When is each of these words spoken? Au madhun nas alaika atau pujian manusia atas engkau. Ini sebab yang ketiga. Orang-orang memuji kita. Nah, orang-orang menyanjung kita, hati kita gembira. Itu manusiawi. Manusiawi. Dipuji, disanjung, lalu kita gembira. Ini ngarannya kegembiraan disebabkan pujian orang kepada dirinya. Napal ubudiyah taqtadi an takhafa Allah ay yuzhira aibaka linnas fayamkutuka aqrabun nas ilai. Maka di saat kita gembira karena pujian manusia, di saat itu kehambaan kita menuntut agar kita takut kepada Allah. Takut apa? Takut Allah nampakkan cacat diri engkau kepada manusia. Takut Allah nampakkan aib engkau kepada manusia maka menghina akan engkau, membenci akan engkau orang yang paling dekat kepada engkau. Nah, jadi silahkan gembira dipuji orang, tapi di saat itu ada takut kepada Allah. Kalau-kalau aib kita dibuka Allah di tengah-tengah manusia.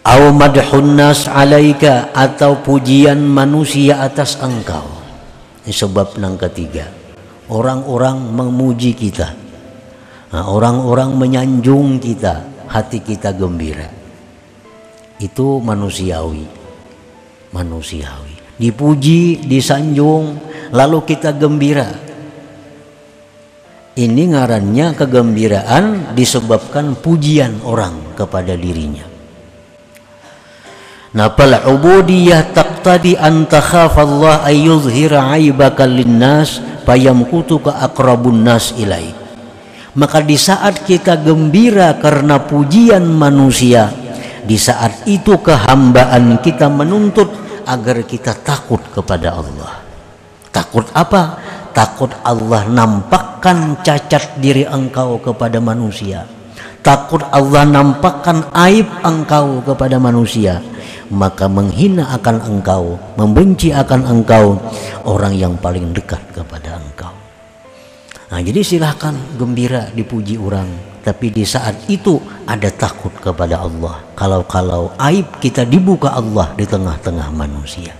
Au 0.00 0.32
madhun 0.32 0.96
nas 0.96 1.28
alaika 1.28 2.08
atau 2.16 2.64
pujian 2.64 3.20
manusia 3.20 4.00
atas 4.00 4.40
engkau. 4.40 4.88
Ini 5.60 5.76
sebab 5.76 6.16
yang 6.16 6.40
ketiga. 6.40 6.88
Orang-orang 7.52 8.16
memuji 8.16 8.96
kita. 8.96 9.36
Nah, 10.30 10.46
orang-orang 10.48 11.12
menyanjung 11.20 12.00
kita, 12.00 12.64
hati 12.70 13.04
kita 13.04 13.36
gembira. 13.36 13.90
Itu 15.20 15.60
manusiawi. 15.60 16.48
Manusiawi. 17.52 18.56
Dipuji, 18.56 19.44
disanjung, 19.44 20.40
lalu 20.72 21.04
kita 21.04 21.36
gembira. 21.36 21.90
Ini 24.00 24.22
ngarannya 24.32 24.96
kegembiraan 24.96 26.16
disebabkan 26.16 26.96
pujian 26.96 27.60
orang 27.66 28.16
kepada 28.16 28.56
dirinya. 28.56 29.19
Napal 31.10 31.58
ubudiyah 31.66 32.54
taqtadi 32.54 33.18
an 33.18 33.50
takhafa 33.50 34.06
Allah 34.06 34.46
ay 34.46 34.70
yuzhira 34.70 35.34
aibaka 35.34 35.82
linnas 35.82 36.62
fayamkutuka 36.86 37.82
aqrabun 37.82 38.46
nas 38.46 38.70
ilai. 38.78 39.10
Maka 39.98 40.22
di 40.22 40.38
saat 40.38 40.86
kita 40.86 41.18
gembira 41.18 41.98
karena 41.98 42.38
pujian 42.38 43.02
manusia, 43.10 43.90
di 44.46 44.54
saat 44.54 45.02
itu 45.10 45.34
kehambaan 45.42 46.38
kita 46.38 46.70
menuntut 46.70 47.26
agar 47.66 48.06
kita 48.06 48.38
takut 48.46 48.78
kepada 48.94 49.34
Allah. 49.34 49.82
Takut 50.54 50.86
apa? 50.94 51.42
Takut 51.74 52.14
Allah 52.22 52.70
nampakkan 52.70 53.82
cacat 53.82 54.38
diri 54.38 54.62
engkau 54.62 55.18
kepada 55.18 55.58
manusia. 55.58 56.22
Takut 56.80 57.20
Allah 57.28 57.68
nampakkan 57.68 58.48
aib 58.56 58.88
engkau 59.04 59.60
kepada 59.64 60.00
manusia 60.00 60.64
maka 61.10 61.50
menghina 61.50 62.14
akan 62.14 62.38
engkau, 62.38 62.94
membenci 63.18 63.74
akan 63.74 64.06
engkau 64.06 64.56
orang 65.02 65.34
yang 65.34 65.58
paling 65.58 65.90
dekat 65.90 66.22
kepada 66.30 66.78
engkau. 66.78 67.10
Nah, 68.30 68.38
jadi 68.38 68.62
silahkan 68.62 69.18
gembira 69.34 69.90
dipuji 69.90 70.38
orang, 70.38 70.70
tapi 71.02 71.34
di 71.34 71.42
saat 71.42 71.90
itu 71.90 72.22
ada 72.46 72.70
takut 72.70 73.10
kepada 73.18 73.58
Allah. 73.58 74.06
Kalau-kalau 74.14 74.94
aib 75.02 75.42
kita 75.42 75.66
dibuka 75.66 76.14
Allah 76.14 76.54
di 76.54 76.62
tengah-tengah 76.62 77.26
manusia. 77.34 77.90